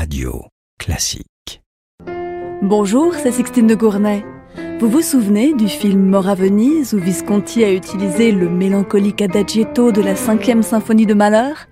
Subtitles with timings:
[0.00, 0.46] Radio
[0.78, 1.60] Classique.
[2.62, 4.24] Bonjour, c'est Sixtine de Gournay.
[4.78, 9.92] Vous vous souvenez du film Mort à Venise où Visconti a utilisé le mélancolique adagietto
[9.92, 11.66] de la cinquième symphonie de Malheur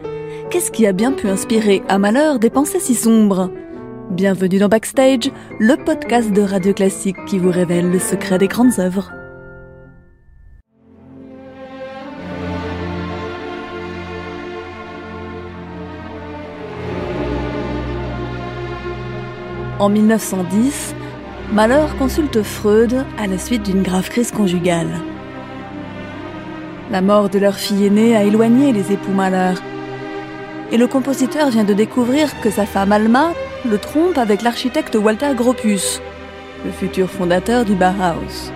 [0.51, 3.51] Qu'est-ce qui a bien pu inspirer à Malheur des pensées si sombres?
[4.11, 8.79] Bienvenue dans Backstage, le podcast de Radio Classique qui vous révèle le secret des grandes
[8.79, 9.11] œuvres.
[19.79, 20.97] En 1910,
[21.53, 24.89] Malheur consulte Freud à la suite d'une grave crise conjugale.
[26.91, 29.63] La mort de leur fille aînée a éloigné les époux Malheur.
[30.73, 33.33] Et le compositeur vient de découvrir que sa femme Alma
[33.71, 36.03] le trompe avec l'architecte Walter Gropius,
[36.65, 38.51] le futur fondateur du Bauhaus.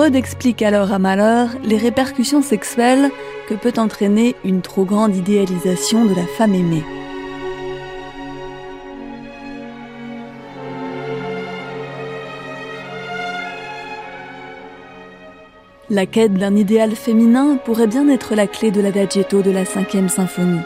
[0.00, 3.10] Freud explique alors à Malheur les répercussions sexuelles
[3.46, 6.82] que peut entraîner une trop grande idéalisation de la femme aimée.
[15.90, 20.08] La quête d'un idéal féminin pourrait bien être la clé de l'adagietto de la cinquième
[20.08, 20.62] symphonie.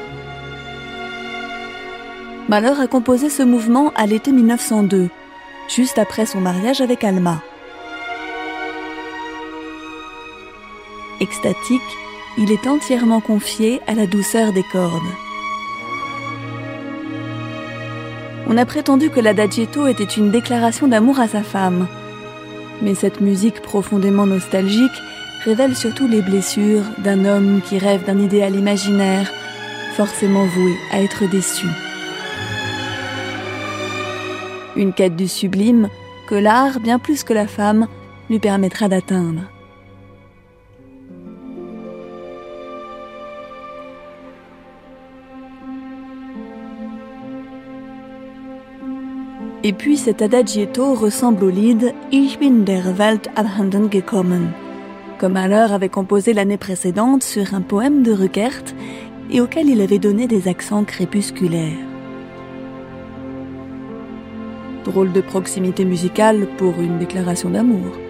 [2.48, 5.08] Malheur a composé ce mouvement à l'été 1902,
[5.68, 7.42] juste après son mariage avec Alma.
[11.24, 11.80] Extatique,
[12.36, 15.12] il est entièrement confié à la douceur des cordes.
[18.46, 21.86] On a prétendu que l'adagietto était une déclaration d'amour à sa femme.
[22.82, 25.00] Mais cette musique profondément nostalgique
[25.46, 29.32] révèle surtout les blessures d'un homme qui rêve d'un idéal imaginaire,
[29.96, 31.68] forcément voué à être déçu.
[34.76, 35.88] Une quête du sublime
[36.28, 37.86] que l'art, bien plus que la femme,
[38.28, 39.53] lui permettra d'atteindre.
[49.66, 54.52] Et puis cet adagietto ressemble au lied Ich bin der Welt abhanden gekommen,
[55.18, 58.62] comme Mahler avait composé l'année précédente sur un poème de Ruckert
[59.30, 61.78] et auquel il avait donné des accents crépusculaires.
[64.84, 68.03] Drôle de proximité musicale pour une déclaration d'amour.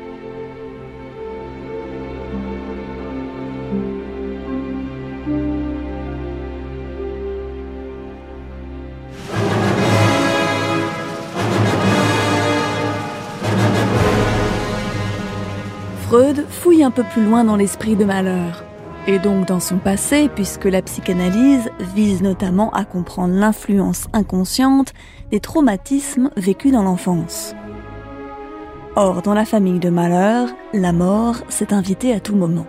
[16.15, 18.63] Freud fouille un peu plus loin dans l'esprit de Malheur,
[19.09, 24.93] et donc dans son passé, puisque la psychanalyse vise notamment à comprendre l'influence inconsciente
[25.33, 27.57] des traumatismes vécus dans l'enfance.
[28.95, 32.67] Or, dans la famille de Malheur, la mort s'est invitée à tout moment.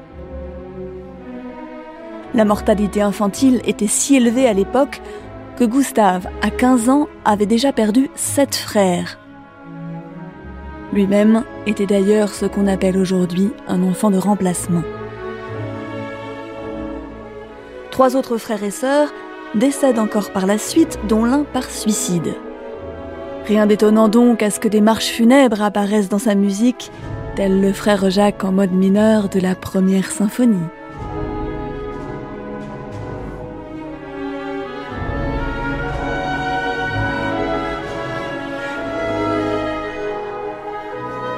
[2.33, 5.03] La mortalité infantile était si élevée à l'époque
[5.56, 9.19] que Gustave, à 15 ans, avait déjà perdu sept frères
[10.95, 14.83] lui-même était d'ailleurs ce qu'on appelle aujourd'hui un enfant de remplacement.
[17.91, 19.09] Trois autres frères et sœurs
[19.53, 22.35] décèdent encore par la suite, dont l'un par suicide.
[23.45, 26.91] Rien d'étonnant donc à ce que des marches funèbres apparaissent dans sa musique,
[27.35, 30.67] tel le frère Jacques en mode mineur de la première symphonie.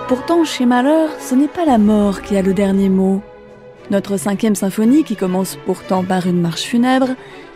[0.08, 3.22] Pourtant, chez Malheur, ce n'est pas la mort qui a le dernier mot.
[3.92, 7.10] Notre cinquième symphonie, qui commence pourtant par une marche funèbre,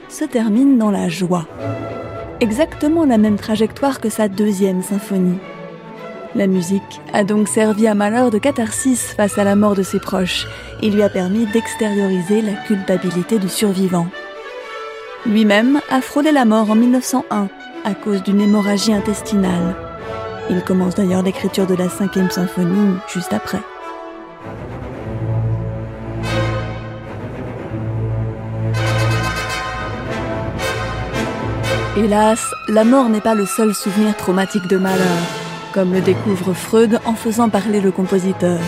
[0.10, 1.48] se termine dans la joie.
[2.42, 5.38] Exactement la même trajectoire que sa deuxième symphonie.
[6.36, 10.00] La musique a donc servi à Malheur de catharsis face à la mort de ses
[10.00, 10.46] proches
[10.82, 14.08] et lui a permis d'extérioriser la culpabilité du survivant.
[15.26, 17.48] Lui-même a frôlé la mort en 1901
[17.86, 19.91] à cause d'une hémorragie intestinale.
[20.52, 23.62] Il commence d'ailleurs l'écriture de la cinquième symphonie juste après.
[31.96, 35.24] Hélas, la mort n'est pas le seul souvenir traumatique de Malheur,
[35.74, 38.60] comme le découvre Freud en faisant parler le compositeur.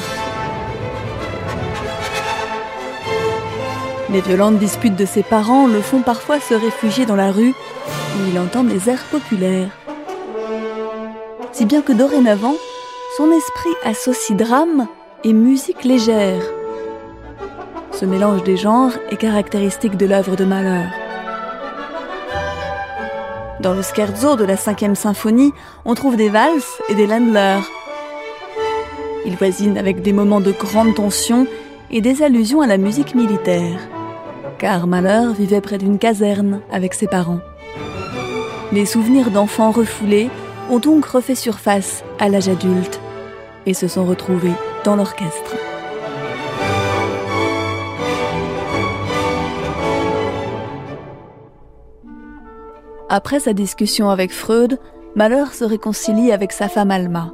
[4.09, 8.29] Les violentes disputes de ses parents le font parfois se réfugier dans la rue où
[8.31, 9.69] il entend des airs populaires
[11.53, 12.55] si bien que dorénavant,
[13.15, 14.87] son esprit associe drame
[15.23, 16.41] et musique légère.
[17.91, 20.87] Ce mélange des genres est caractéristique de l'œuvre de Mahler.
[23.59, 25.53] Dans le scherzo de la cinquième symphonie,
[25.85, 27.59] on trouve des valses et des Ländler.
[29.25, 31.45] Il voisine avec des moments de grande tension
[31.91, 33.79] et des allusions à la musique militaire.
[34.57, 37.39] Car Malheur vivait près d'une caserne avec ses parents.
[38.71, 40.29] Les souvenirs d'enfants refoulés
[40.69, 42.99] ont donc refait surface à l'âge adulte
[43.65, 45.55] et se sont retrouvés dans l'orchestre.
[53.09, 54.79] Après sa discussion avec Freud,
[55.15, 57.31] Malheur se réconcilie avec sa femme Alma.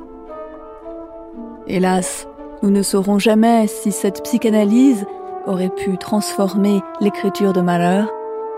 [1.67, 2.27] Hélas,
[2.61, 5.05] nous ne saurons jamais si cette psychanalyse
[5.45, 8.11] aurait pu transformer l'écriture de Malheur,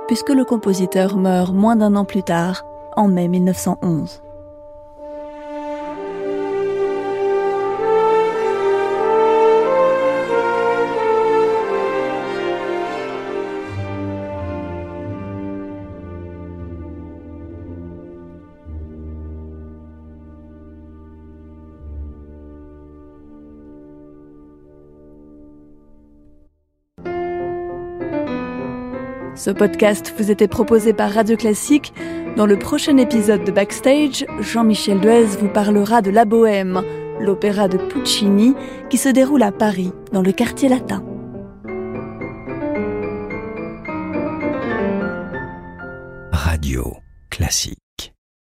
[0.07, 2.65] puisque le compositeur meurt moins d'un an plus tard,
[2.95, 4.23] en mai 1911.
[29.41, 31.95] Ce podcast vous était proposé par Radio Classique.
[32.37, 36.83] Dans le prochain épisode de Backstage, Jean-Michel Duez vous parlera de La Bohème,
[37.19, 38.53] l'opéra de Puccini
[38.91, 41.03] qui se déroule à Paris, dans le quartier latin.
[46.31, 46.97] Radio
[47.31, 47.80] Classique.